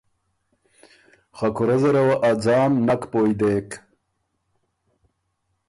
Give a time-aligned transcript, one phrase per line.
[1.37, 3.69] خه کُورۀ زره وه ا ځان نک پویٛ دېک